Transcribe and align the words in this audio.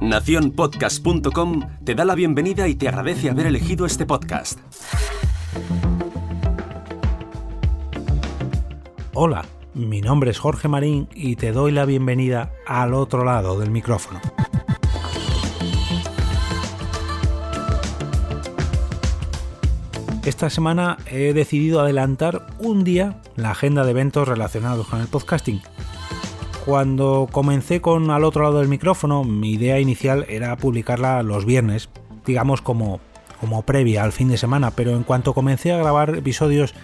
Naciónpodcast.com 0.00 1.62
te 1.84 1.94
da 1.94 2.04
la 2.04 2.14
bienvenida 2.14 2.68
y 2.68 2.74
te 2.74 2.88
agradece 2.88 3.30
haber 3.30 3.46
elegido 3.46 3.86
este 3.86 4.04
podcast. 4.04 4.58
Hola, 9.14 9.44
mi 9.72 10.02
nombre 10.02 10.30
es 10.30 10.38
Jorge 10.38 10.68
Marín 10.68 11.08
y 11.14 11.36
te 11.36 11.52
doy 11.52 11.72
la 11.72 11.86
bienvenida 11.86 12.52
al 12.66 12.92
otro 12.92 13.24
lado 13.24 13.58
del 13.58 13.70
micrófono. 13.70 14.20
Esta 20.24 20.50
semana 20.50 20.98
he 21.06 21.32
decidido 21.32 21.80
adelantar 21.80 22.46
un 22.58 22.84
día 22.84 23.20
la 23.36 23.52
agenda 23.52 23.84
de 23.84 23.92
eventos 23.92 24.26
relacionados 24.28 24.86
con 24.88 25.00
el 25.00 25.06
podcasting 25.08 25.62
cuando 26.64 27.28
comencé 27.30 27.80
con 27.80 28.10
al 28.10 28.24
otro 28.24 28.44
lado 28.44 28.58
del 28.58 28.68
micrófono, 28.68 29.22
mi 29.24 29.52
idea 29.52 29.80
inicial 29.80 30.24
era 30.28 30.56
publicarla 30.56 31.22
los 31.22 31.44
viernes, 31.44 31.90
digamos 32.24 32.62
como, 32.62 33.00
como 33.40 33.62
previa 33.62 34.02
al 34.02 34.12
fin 34.12 34.28
de 34.28 34.38
semana, 34.38 34.70
pero 34.70 34.92
en 34.92 35.02
cuanto 35.02 35.34
comencé 35.34 35.72
a 35.72 35.78
grabar 35.78 36.14
episodios 36.16 36.74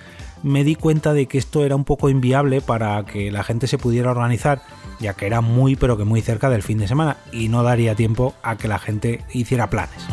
me 0.42 0.64
di 0.64 0.74
cuenta 0.74 1.12
de 1.12 1.26
que 1.26 1.38
esto 1.38 1.64
era 1.64 1.76
un 1.76 1.84
poco 1.84 2.08
inviable 2.08 2.60
para 2.60 3.04
que 3.04 3.30
la 3.30 3.42
gente 3.42 3.66
se 3.66 3.78
pudiera 3.78 4.10
organizar, 4.10 4.62
ya 4.98 5.14
que 5.14 5.26
era 5.26 5.40
muy 5.40 5.76
pero 5.76 5.96
que 5.96 6.04
muy 6.04 6.20
cerca 6.20 6.50
del 6.50 6.62
fin 6.62 6.78
de 6.78 6.88
semana 6.88 7.16
y 7.32 7.48
no 7.48 7.62
daría 7.62 7.94
tiempo 7.94 8.34
a 8.42 8.56
que 8.56 8.68
la 8.68 8.78
gente 8.78 9.22
hiciera 9.32 9.70
planes. 9.70 10.06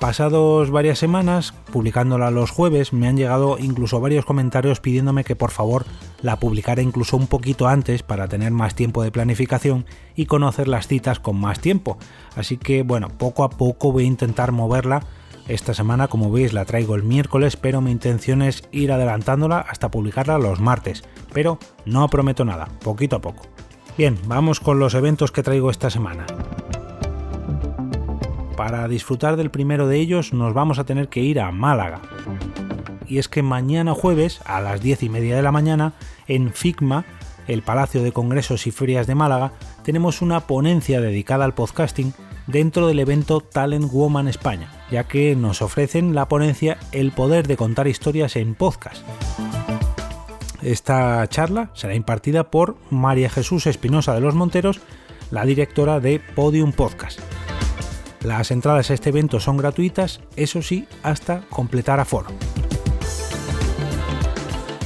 Pasados 0.00 0.70
varias 0.70 0.98
semanas, 0.98 1.54
publicándola 1.72 2.32
los 2.32 2.50
jueves, 2.50 2.92
me 2.92 3.06
han 3.06 3.16
llegado 3.16 3.56
incluso 3.60 4.00
varios 4.00 4.24
comentarios 4.24 4.80
pidiéndome 4.80 5.22
que 5.22 5.36
por 5.36 5.52
favor 5.52 5.84
la 6.22 6.38
publicara 6.38 6.80
incluso 6.80 7.16
un 7.16 7.26
poquito 7.26 7.68
antes 7.68 8.02
para 8.02 8.28
tener 8.28 8.52
más 8.52 8.74
tiempo 8.74 9.02
de 9.02 9.10
planificación 9.10 9.84
y 10.14 10.26
conocer 10.26 10.68
las 10.68 10.86
citas 10.86 11.20
con 11.20 11.36
más 11.38 11.60
tiempo. 11.60 11.98
Así 12.36 12.56
que 12.56 12.82
bueno, 12.82 13.08
poco 13.18 13.44
a 13.44 13.50
poco 13.50 13.92
voy 13.92 14.04
a 14.04 14.06
intentar 14.06 14.52
moverla. 14.52 15.04
Esta 15.48 15.74
semana, 15.74 16.06
como 16.06 16.30
veis, 16.30 16.52
la 16.52 16.64
traigo 16.64 16.94
el 16.94 17.02
miércoles, 17.02 17.56
pero 17.56 17.80
mi 17.80 17.90
intención 17.90 18.42
es 18.42 18.62
ir 18.70 18.92
adelantándola 18.92 19.58
hasta 19.58 19.90
publicarla 19.90 20.38
los 20.38 20.60
martes. 20.60 21.02
Pero 21.32 21.58
no 21.84 22.08
prometo 22.08 22.44
nada, 22.44 22.68
poquito 22.82 23.16
a 23.16 23.20
poco. 23.20 23.42
Bien, 23.98 24.16
vamos 24.26 24.60
con 24.60 24.78
los 24.78 24.94
eventos 24.94 25.32
que 25.32 25.42
traigo 25.42 25.70
esta 25.70 25.90
semana. 25.90 26.26
Para 28.56 28.86
disfrutar 28.86 29.36
del 29.36 29.50
primero 29.50 29.88
de 29.88 29.98
ellos 29.98 30.32
nos 30.32 30.54
vamos 30.54 30.78
a 30.78 30.84
tener 30.84 31.08
que 31.08 31.20
ir 31.20 31.40
a 31.40 31.50
Málaga. 31.50 32.00
Y 33.12 33.18
es 33.18 33.28
que 33.28 33.42
mañana 33.42 33.92
jueves 33.92 34.40
a 34.46 34.62
las 34.62 34.80
10 34.80 35.02
y 35.02 35.08
media 35.10 35.36
de 35.36 35.42
la 35.42 35.52
mañana 35.52 35.92
en 36.28 36.50
FICMA, 36.50 37.04
el 37.46 37.60
Palacio 37.60 38.02
de 38.02 38.10
Congresos 38.10 38.66
y 38.66 38.70
Ferias 38.70 39.06
de 39.06 39.14
Málaga, 39.14 39.52
tenemos 39.84 40.22
una 40.22 40.46
ponencia 40.46 40.98
dedicada 41.02 41.44
al 41.44 41.52
podcasting 41.52 42.14
dentro 42.46 42.86
del 42.86 43.00
evento 43.00 43.42
Talent 43.42 43.92
Woman 43.92 44.28
España, 44.28 44.72
ya 44.90 45.04
que 45.04 45.36
nos 45.36 45.60
ofrecen 45.60 46.14
la 46.14 46.26
ponencia 46.26 46.78
El 46.90 47.12
poder 47.12 47.46
de 47.46 47.58
contar 47.58 47.86
historias 47.86 48.34
en 48.36 48.54
podcast. 48.54 49.04
Esta 50.62 51.28
charla 51.28 51.68
será 51.74 51.94
impartida 51.94 52.50
por 52.50 52.78
María 52.88 53.28
Jesús 53.28 53.66
Espinosa 53.66 54.14
de 54.14 54.22
los 54.22 54.34
Monteros, 54.34 54.80
la 55.30 55.44
directora 55.44 56.00
de 56.00 56.18
Podium 56.18 56.72
Podcast. 56.72 57.20
Las 58.24 58.50
entradas 58.52 58.90
a 58.90 58.94
este 58.94 59.10
evento 59.10 59.38
son 59.38 59.58
gratuitas, 59.58 60.20
eso 60.34 60.62
sí, 60.62 60.86
hasta 61.02 61.42
completar 61.50 62.00
aforo. 62.00 62.28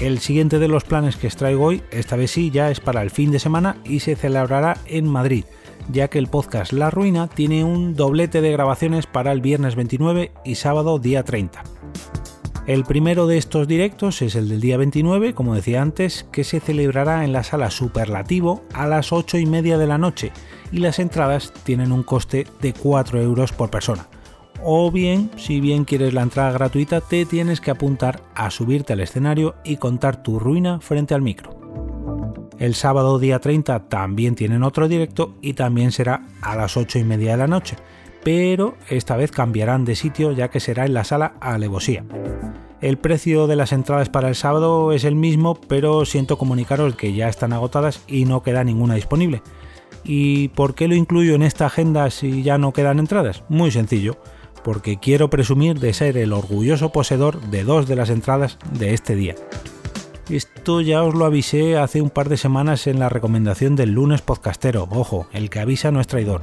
El 0.01 0.19
siguiente 0.19 0.59
de 0.59 0.69
los 0.69 0.85
planes 0.85 1.17
que 1.17 1.27
os 1.27 1.37
traigo 1.37 1.65
hoy, 1.65 1.83
esta 1.91 2.17
vez 2.17 2.31
sí, 2.31 2.51
ya 2.51 2.71
es 2.71 2.81
para 2.81 3.01
el 3.01 3.11
fin 3.11 3.31
de 3.31 3.39
semana 3.39 3.79
y 3.83 4.01
se 4.01 4.15
celebrará 4.15 4.77
en 4.85 5.09
Madrid, 5.09 5.47
ya 5.91 6.09
que 6.09 6.19
el 6.19 6.27
podcast 6.27 6.75
La 6.75 6.91
Ruina 6.91 7.29
tiene 7.29 7.65
un 7.65 7.95
doblete 7.95 8.43
de 8.43 8.53
grabaciones 8.53 9.07
para 9.07 9.33
el 9.33 9.41
viernes 9.41 9.75
29 9.75 10.33
y 10.45 10.57
sábado 10.57 10.99
día 10.99 11.23
30. 11.25 11.63
El 12.67 12.85
primero 12.85 13.27
de 13.27 13.39
estos 13.39 13.67
directos 13.67 14.21
es 14.21 14.35
el 14.35 14.51
del 14.51 14.61
día 14.61 14.77
29, 14.77 15.35
como 15.35 15.55
decía 15.55 15.81
antes, 15.81 16.27
que 16.31 16.45
se 16.45 16.61
celebrará 16.61 17.25
en 17.25 17.33
la 17.33 17.43
sala 17.43 17.71
Superlativo 17.71 18.65
a 18.75 18.87
las 18.87 19.13
8 19.13 19.39
y 19.39 19.47
media 19.47 19.79
de 19.79 19.87
la 19.87 19.97
noche 19.97 20.31
y 20.73 20.79
las 20.79 20.99
entradas 20.99 21.55
tienen 21.65 21.91
un 21.91 22.03
coste 22.03 22.47
de 22.61 22.75
4 22.75 23.23
euros 23.23 23.53
por 23.53 23.71
persona. 23.71 24.09
O 24.63 24.91
bien, 24.91 25.31
si 25.37 25.61
bien 25.61 25.85
quieres 25.85 26.15
la 26.15 26.23
entrada 26.23 26.53
gratuita, 26.53 27.01
te 27.01 27.25
tienes 27.27 27.61
que 27.61 27.71
apuntar 27.71 28.23
a 28.35 28.51
subirte 28.51 28.93
al 28.93 29.01
escenario 29.01 29.55
y 29.65 29.77
contar 29.77 30.23
tu 30.23 30.39
ruina 30.39 30.81
frente 30.81 31.15
al 31.15 31.23
micro. 31.23 31.51
El 32.59 32.75
sábado 32.75 33.19
día 33.19 33.39
30 33.39 33.89
también 33.89 34.35
tienen 34.35 34.63
otro 34.63 34.89
directo 34.89 35.35
y 35.43 35.53
también 35.53 35.93
será 35.93 36.23
a 36.41 36.57
las 36.57 36.77
8 36.77 36.99
y 36.99 37.05
media 37.05 37.33
de 37.33 37.37
la 37.37 37.47
noche, 37.47 37.77
pero 38.25 38.77
esta 38.89 39.17
vez 39.17 39.31
cambiarán 39.31 39.85
de 39.85 39.95
sitio 39.95 40.33
ya 40.33 40.49
que 40.49 40.61
será 40.61 40.87
en 40.87 40.95
la 40.95 41.05
sala 41.05 41.35
Alevosía. 41.41 42.05
El 42.81 42.99
precio 42.99 43.47
de 43.47 43.57
las 43.57 43.73
entradas 43.73 44.09
para 44.09 44.29
el 44.29 44.35
sábado 44.35 44.93
es 44.93 45.05
el 45.05 45.17
mismo, 45.17 45.55
pero 45.69 46.05
siento 46.05 46.39
comunicaros 46.39 46.97
que 46.97 47.15
ya 47.15 47.29
están 47.29 47.53
agotadas 47.53 48.03
y 48.07 48.25
no 48.25 48.43
queda 48.43 48.65
ninguna 48.65 48.95
disponible. 48.95 49.43
¿Y 50.03 50.49
por 50.49 50.75
qué 50.75 50.89
lo 50.89 50.95
incluyo 50.95 51.35
en 51.35 51.43
esta 51.43 51.67
agenda 51.67 52.09
si 52.11 52.43
ya 52.43 52.59
no 52.59 52.73
quedan 52.73 52.99
entradas? 52.99 53.45
Muy 53.49 53.71
sencillo, 53.71 54.19
porque 54.67 54.97
quiero 54.97 55.31
presumir 55.31 55.79
de 55.79 55.93
ser 55.93 56.17
el 56.17 56.33
orgulloso 56.33 56.91
poseedor 56.91 57.41
de 57.41 57.63
dos 57.63 57.87
de 57.87 57.95
las 57.95 58.11
entradas 58.11 58.59
de 58.73 58.95
este 58.95 59.15
día. 59.15 59.37
Esto 60.29 60.81
ya 60.81 61.05
os 61.05 61.15
lo 61.15 61.25
avisé 61.25 61.79
hace 61.79 62.03
un 62.03 62.11
par 62.11 62.29
de 62.29 62.37
semanas 62.37 62.89
en 62.89 62.99
la 62.99 63.09
recomendación 63.09 63.77
del 63.77 63.93
lunes 63.93 64.23
podcastero, 64.23 64.89
ojo, 64.91 65.29
el 65.33 65.51
que 65.51 65.61
avisa 65.61 65.93
no 65.93 66.01
es 66.01 66.09
traidor. 66.09 66.43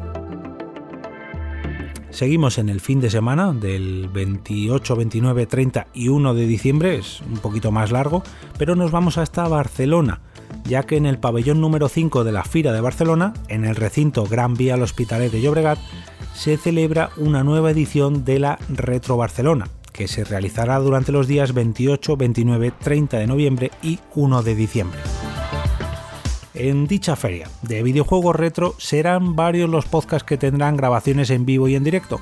Seguimos 2.12 2.60
en 2.60 2.70
el 2.70 2.80
fin 2.80 3.02
de 3.02 3.10
semana 3.10 3.52
del 3.52 4.08
28, 4.08 4.96
29, 4.96 5.46
30 5.46 5.88
y 5.94 6.08
1 6.08 6.34
de 6.34 6.48
diciembre, 6.48 6.96
es 6.96 7.20
un 7.30 7.40
poquito 7.40 7.74
más 7.74 7.92
largo, 7.92 8.24
pero 8.58 8.78
nos 8.78 8.92
vamos 8.92 9.18
hasta 9.18 9.46
Barcelona 9.50 10.22
ya 10.66 10.84
que 10.84 10.98
en 10.98 11.06
el 11.06 11.20
pabellón 11.20 11.62
número 11.62 11.90
5 11.90 12.24
de 12.24 12.32
la 12.32 12.44
Fira 12.44 12.72
de 12.72 12.82
Barcelona, 12.82 13.34
en 13.48 13.66
el 13.66 13.76
recinto 13.76 14.26
Gran 14.26 14.54
Vía 14.54 14.76
al 14.76 14.82
Hospitalet 14.82 15.32
de 15.32 15.42
Llobregat, 15.42 15.80
se 16.34 16.58
celebra 16.58 17.10
una 17.18 17.44
nueva 17.44 17.72
edición 17.72 18.26
de 18.26 18.40
la 18.40 18.60
Retro 18.70 19.18
Barcelona, 19.18 19.68
que 19.92 20.08
se 20.08 20.24
realizará 20.24 20.80
durante 20.80 21.12
los 21.12 21.28
días 21.28 21.54
28, 21.54 22.18
29, 22.18 22.74
30 22.80 23.18
de 23.18 23.28
noviembre 23.28 23.72
y 23.82 24.00
1 24.16 24.44
de 24.44 24.56
diciembre. 24.56 25.00
En 26.54 26.88
dicha 26.88 27.16
feria 27.16 27.50
de 27.62 27.82
videojuegos 27.82 28.36
retro 28.36 28.76
serán 28.78 29.36
varios 29.36 29.70
los 29.70 29.86
podcasts 29.86 30.28
que 30.28 30.38
tendrán 30.38 30.78
grabaciones 30.78 31.30
en 31.30 31.46
vivo 31.46 31.68
y 31.68 31.76
en 31.76 31.84
directo, 31.84 32.22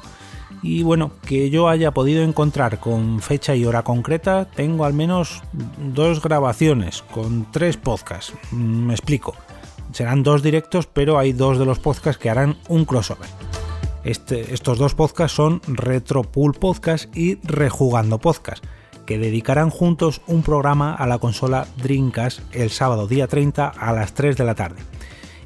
y 0.63 0.83
bueno, 0.83 1.11
que 1.25 1.49
yo 1.49 1.69
haya 1.69 1.91
podido 1.91 2.23
encontrar 2.23 2.79
con 2.79 3.19
fecha 3.19 3.55
y 3.55 3.65
hora 3.65 3.83
concreta, 3.83 4.45
tengo 4.45 4.85
al 4.85 4.93
menos 4.93 5.41
dos 5.77 6.21
grabaciones 6.21 7.01
con 7.01 7.51
tres 7.51 7.77
podcasts. 7.77 8.33
Mm, 8.51 8.85
me 8.85 8.93
explico. 8.93 9.35
Serán 9.91 10.23
dos 10.23 10.43
directos, 10.43 10.87
pero 10.87 11.17
hay 11.17 11.33
dos 11.33 11.57
de 11.57 11.65
los 11.65 11.79
podcasts 11.79 12.21
que 12.21 12.29
harán 12.29 12.57
un 12.69 12.85
crossover. 12.85 13.27
Este, 14.03 14.53
estos 14.53 14.79
dos 14.79 14.95
podcasts 14.95 15.35
son 15.35 15.61
Retro 15.67 16.23
Pool 16.23 16.53
Podcast 16.53 17.15
y 17.15 17.35
Rejugando 17.43 18.17
Podcast, 18.17 18.63
que 19.05 19.19
dedicarán 19.19 19.69
juntos 19.69 20.21
un 20.25 20.41
programa 20.41 20.95
a 20.95 21.05
la 21.05 21.19
consola 21.19 21.67
Dreamcast 21.77 22.39
el 22.55 22.71
sábado 22.71 23.07
día 23.07 23.27
30 23.27 23.67
a 23.67 23.93
las 23.93 24.13
3 24.13 24.37
de 24.37 24.43
la 24.43 24.55
tarde. 24.55 24.81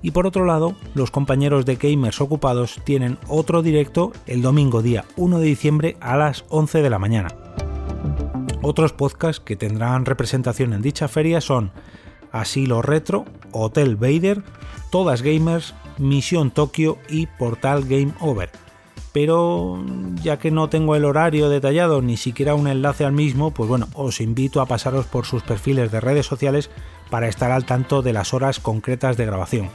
Y 0.01 0.11
por 0.11 0.25
otro 0.25 0.45
lado, 0.45 0.75
los 0.93 1.11
compañeros 1.11 1.65
de 1.65 1.75
Gamers 1.75 2.21
Ocupados 2.21 2.79
tienen 2.85 3.17
otro 3.27 3.61
directo 3.61 4.13
el 4.25 4.41
domingo 4.41 4.81
día 4.81 5.03
1 5.17 5.39
de 5.39 5.45
diciembre 5.45 5.97
a 5.99 6.15
las 6.15 6.45
11 6.47 6.81
de 6.81 6.89
la 6.89 6.99
mañana. 6.99 7.29
Otros 8.61 8.93
podcasts 8.93 9.41
que 9.43 9.57
tendrán 9.57 10.05
representación 10.05 10.73
en 10.73 10.81
dicha 10.81 11.07
feria 11.07 11.41
son 11.41 11.71
Asilo 12.31 12.81
Retro, 12.81 13.25
Hotel 13.51 13.95
Vader, 13.95 14.43
Todas 14.91 15.21
Gamers, 15.21 15.73
Misión 15.97 16.51
Tokio 16.51 16.97
y 17.09 17.27
Portal 17.27 17.85
Game 17.85 18.13
Over. 18.19 18.49
Pero 19.13 19.81
ya 20.21 20.37
que 20.39 20.51
no 20.51 20.67
tengo 20.67 20.95
el 20.95 21.05
horario 21.05 21.49
detallado 21.49 22.01
ni 22.01 22.17
siquiera 22.17 22.53
un 22.55 22.67
enlace 22.67 23.05
al 23.05 23.13
mismo, 23.13 23.51
pues 23.51 23.69
bueno, 23.69 23.87
os 23.93 24.19
invito 24.19 24.59
a 24.59 24.65
pasaros 24.65 25.05
por 25.05 25.25
sus 25.25 25.41
perfiles 25.41 25.91
de 25.91 26.01
redes 26.01 26.25
sociales 26.25 26.69
para 27.09 27.29
estar 27.29 27.51
al 27.51 27.65
tanto 27.65 28.01
de 28.01 28.13
las 28.13 28.33
horas 28.33 28.59
concretas 28.59 29.15
de 29.15 29.25
grabación. 29.25 29.69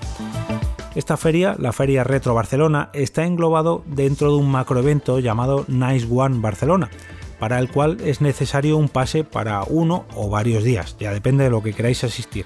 Esta 0.95 1.17
feria, 1.17 1.55
la 1.59 1.73
Feria 1.73 2.03
Retro 2.03 2.35
Barcelona, 2.35 2.91
está 2.93 3.25
englobado 3.25 3.85
dentro 3.87 4.33
de 4.33 4.39
un 4.39 4.51
macroevento 4.51 5.21
llamado 5.21 5.65
Nice 5.69 6.07
One 6.11 6.41
Barcelona, 6.41 6.91
para 7.39 7.61
el 7.61 7.71
cual 7.71 7.99
es 8.05 8.21
necesario 8.21 8.77
un 8.77 8.89
pase 8.89 9.23
para 9.23 9.63
uno 9.63 10.05
o 10.17 10.29
varios 10.29 10.65
días, 10.65 10.97
ya 10.99 11.13
depende 11.13 11.45
de 11.45 11.51
lo 11.51 11.63
que 11.63 11.73
queráis 11.73 12.03
asistir. 12.03 12.45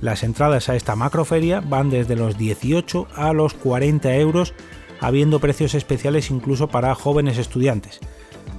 Las 0.00 0.22
entradas 0.22 0.68
a 0.68 0.76
esta 0.76 0.96
macroferia 0.96 1.60
van 1.60 1.90
desde 1.90 2.16
los 2.16 2.38
18 2.38 3.08
a 3.14 3.32
los 3.32 3.54
40 3.54 4.14
euros, 4.16 4.54
habiendo 5.00 5.40
precios 5.40 5.74
especiales 5.74 6.30
incluso 6.30 6.68
para 6.68 6.94
jóvenes 6.94 7.38
estudiantes. 7.38 8.00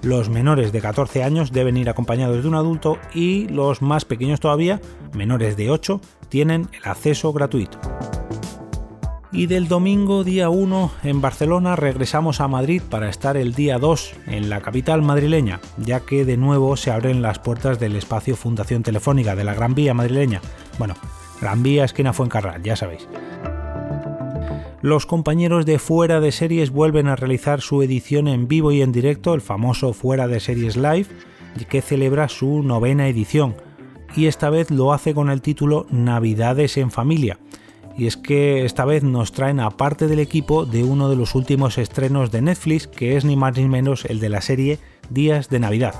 Los 0.03 0.29
menores 0.29 0.71
de 0.71 0.81
14 0.81 1.23
años 1.23 1.51
deben 1.51 1.77
ir 1.77 1.89
acompañados 1.89 2.41
de 2.41 2.47
un 2.47 2.55
adulto 2.55 2.97
y 3.13 3.47
los 3.47 3.81
más 3.81 4.05
pequeños 4.05 4.39
todavía, 4.39 4.81
menores 5.13 5.57
de 5.57 5.69
8, 5.69 6.01
tienen 6.29 6.69
el 6.73 6.89
acceso 6.89 7.33
gratuito. 7.33 7.79
Y 9.33 9.45
del 9.45 9.67
domingo 9.67 10.23
día 10.23 10.49
1 10.49 10.91
en 11.03 11.21
Barcelona 11.21 11.75
regresamos 11.75 12.41
a 12.41 12.49
Madrid 12.49 12.81
para 12.89 13.09
estar 13.09 13.37
el 13.37 13.53
día 13.53 13.79
2 13.79 14.13
en 14.27 14.49
la 14.49 14.61
capital 14.61 15.01
madrileña, 15.01 15.61
ya 15.77 16.01
que 16.01 16.25
de 16.25 16.35
nuevo 16.35 16.75
se 16.75 16.91
abren 16.91 17.21
las 17.21 17.39
puertas 17.39 17.79
del 17.79 17.95
espacio 17.95 18.35
Fundación 18.35 18.83
Telefónica 18.83 19.35
de 19.35 19.45
la 19.45 19.53
Gran 19.53 19.73
Vía 19.73 19.93
madrileña. 19.93 20.41
Bueno, 20.77 20.95
Gran 21.41 21.63
Vía 21.63 21.83
esquina 21.83 22.13
Fuencarral, 22.13 22.61
ya 22.63 22.75
sabéis. 22.75 23.07
Los 24.81 25.05
compañeros 25.05 25.65
de 25.65 25.79
Fuera 25.79 26.19
de 26.19 26.31
Series 26.31 26.71
vuelven 26.71 27.07
a 27.07 27.15
realizar 27.15 27.61
su 27.61 27.81
edición 27.83 28.27
en 28.27 28.47
vivo 28.47 28.71
y 28.71 28.81
en 28.81 28.91
directo, 28.91 29.33
el 29.33 29.41
famoso 29.41 29.93
Fuera 29.93 30.27
de 30.27 30.39
Series 30.39 30.77
Live, 30.77 31.07
que 31.67 31.81
celebra 31.81 32.29
su 32.29 32.63
novena 32.63 33.07
edición, 33.07 33.55
y 34.15 34.27
esta 34.27 34.49
vez 34.49 34.71
lo 34.71 34.93
hace 34.93 35.13
con 35.13 35.29
el 35.29 35.41
título 35.41 35.85
Navidades 35.89 36.77
en 36.77 36.91
Familia 36.91 37.37
y 37.97 38.07
es 38.07 38.17
que 38.17 38.65
esta 38.65 38.85
vez 38.85 39.03
nos 39.03 39.31
traen 39.31 39.59
a 39.59 39.71
parte 39.71 40.07
del 40.07 40.19
equipo 40.19 40.65
de 40.65 40.83
uno 40.83 41.09
de 41.09 41.15
los 41.15 41.35
últimos 41.35 41.77
estrenos 41.77 42.31
de 42.31 42.41
Netflix, 42.41 42.87
que 42.87 43.17
es 43.17 43.25
ni 43.25 43.35
más 43.35 43.57
ni 43.57 43.67
menos 43.67 44.05
el 44.05 44.19
de 44.19 44.29
la 44.29 44.41
serie 44.41 44.79
Días 45.09 45.49
de 45.49 45.59
Navidad. 45.59 45.93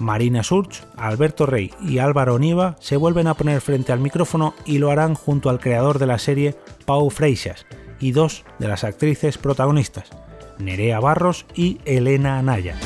Marina 0.00 0.42
Surch, 0.42 0.84
Alberto 0.96 1.46
Rey 1.46 1.72
y 1.80 1.98
Álvaro 1.98 2.38
Nieva 2.38 2.76
se 2.80 2.96
vuelven 2.96 3.26
a 3.26 3.34
poner 3.34 3.60
frente 3.60 3.92
al 3.92 4.00
micrófono 4.00 4.54
y 4.64 4.78
lo 4.78 4.90
harán 4.90 5.14
junto 5.14 5.50
al 5.50 5.60
creador 5.60 5.98
de 5.98 6.06
la 6.06 6.18
serie, 6.18 6.56
Pau 6.84 7.10
Freixas, 7.10 7.66
y 8.00 8.12
dos 8.12 8.44
de 8.58 8.68
las 8.68 8.84
actrices 8.84 9.38
protagonistas, 9.38 10.10
Nerea 10.58 11.00
Barros 11.00 11.46
y 11.54 11.80
Elena 11.84 12.38
Anaya. 12.38 12.76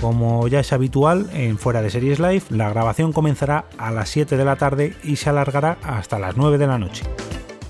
Como 0.00 0.46
ya 0.46 0.60
es 0.60 0.72
habitual 0.72 1.28
en 1.32 1.58
Fuera 1.58 1.82
de 1.82 1.90
Series 1.90 2.20
Live, 2.20 2.44
la 2.50 2.70
grabación 2.70 3.12
comenzará 3.12 3.64
a 3.78 3.90
las 3.90 4.08
7 4.10 4.36
de 4.36 4.44
la 4.44 4.56
tarde 4.56 4.94
y 5.02 5.16
se 5.16 5.28
alargará 5.28 5.78
hasta 5.82 6.20
las 6.20 6.36
9 6.36 6.56
de 6.56 6.66
la 6.68 6.78
noche. 6.78 7.02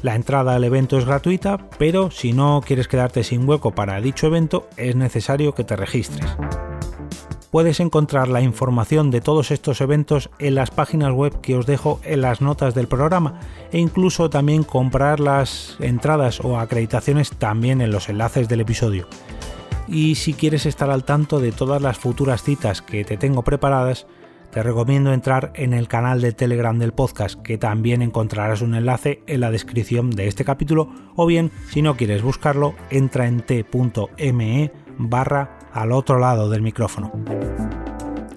La 0.02 0.14
entrada 0.14 0.54
al 0.54 0.62
evento 0.62 0.98
es 0.98 1.06
gratuita, 1.06 1.58
pero 1.78 2.10
si 2.10 2.32
no 2.32 2.62
quieres 2.64 2.86
quedarte 2.86 3.24
sin 3.24 3.48
hueco 3.48 3.74
para 3.74 4.00
dicho 4.00 4.26
evento, 4.26 4.68
es 4.76 4.94
necesario 4.94 5.54
que 5.54 5.64
te 5.64 5.74
registres. 5.74 6.36
Puedes 7.50 7.80
encontrar 7.80 8.28
la 8.28 8.42
información 8.42 9.10
de 9.10 9.22
todos 9.22 9.50
estos 9.50 9.80
eventos 9.80 10.28
en 10.38 10.54
las 10.54 10.70
páginas 10.70 11.12
web 11.12 11.40
que 11.40 11.56
os 11.56 11.64
dejo 11.64 11.98
en 12.04 12.20
las 12.20 12.42
notas 12.42 12.74
del 12.74 12.88
programa 12.88 13.40
e 13.72 13.78
incluso 13.78 14.28
también 14.28 14.64
comprar 14.64 15.18
las 15.18 15.76
entradas 15.80 16.40
o 16.40 16.58
acreditaciones 16.58 17.30
también 17.30 17.80
en 17.80 17.90
los 17.90 18.10
enlaces 18.10 18.48
del 18.48 18.60
episodio. 18.60 19.08
Y 19.86 20.16
si 20.16 20.34
quieres 20.34 20.66
estar 20.66 20.90
al 20.90 21.04
tanto 21.04 21.40
de 21.40 21.52
todas 21.52 21.80
las 21.80 21.96
futuras 21.96 22.42
citas 22.42 22.82
que 22.82 23.04
te 23.04 23.16
tengo 23.16 23.42
preparadas, 23.42 24.06
te 24.50 24.62
recomiendo 24.62 25.14
entrar 25.14 25.52
en 25.54 25.72
el 25.72 25.88
canal 25.88 26.20
de 26.20 26.32
Telegram 26.32 26.78
del 26.78 26.92
podcast, 26.92 27.40
que 27.40 27.56
también 27.56 28.02
encontrarás 28.02 28.60
un 28.60 28.74
enlace 28.74 29.22
en 29.26 29.40
la 29.40 29.50
descripción 29.50 30.10
de 30.10 30.26
este 30.26 30.44
capítulo, 30.44 30.90
o 31.16 31.24
bien, 31.24 31.50
si 31.70 31.80
no 31.80 31.96
quieres 31.96 32.22
buscarlo, 32.22 32.74
entra 32.90 33.26
en 33.26 33.40
t.me 33.40 34.72
barra 34.98 35.57
al 35.72 35.92
otro 35.92 36.18
lado 36.18 36.48
del 36.48 36.62
micrófono. 36.62 37.12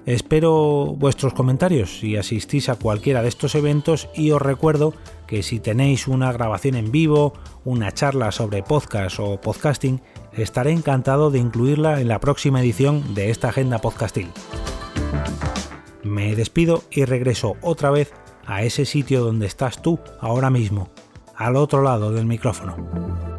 Espero 0.04 0.94
vuestros 0.96 1.32
comentarios 1.32 2.00
si 2.00 2.16
asistís 2.16 2.68
a 2.68 2.74
cualquiera 2.74 3.22
de 3.22 3.28
estos 3.28 3.54
eventos 3.54 4.08
y 4.14 4.32
os 4.32 4.42
recuerdo 4.42 4.94
que 5.28 5.44
si 5.44 5.60
tenéis 5.60 6.08
una 6.08 6.32
grabación 6.32 6.74
en 6.74 6.90
vivo, 6.90 7.34
una 7.64 7.92
charla 7.92 8.32
sobre 8.32 8.64
podcast 8.64 9.20
o 9.20 9.40
podcasting, 9.40 10.02
estaré 10.32 10.72
encantado 10.72 11.30
de 11.30 11.38
incluirla 11.38 12.00
en 12.00 12.08
la 12.08 12.18
próxima 12.18 12.60
edición 12.60 13.14
de 13.14 13.30
esta 13.30 13.50
agenda 13.50 13.78
podcastil. 13.78 14.28
Me 16.02 16.34
despido 16.34 16.82
y 16.90 17.04
regreso 17.04 17.56
otra 17.62 17.90
vez 17.90 18.12
a 18.44 18.64
ese 18.64 18.84
sitio 18.84 19.22
donde 19.22 19.46
estás 19.46 19.82
tú 19.82 20.00
ahora 20.20 20.50
mismo, 20.50 20.88
al 21.36 21.54
otro 21.54 21.80
lado 21.82 22.10
del 22.10 22.26
micrófono. 22.26 23.31